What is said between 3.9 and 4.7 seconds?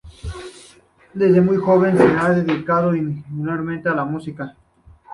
la música.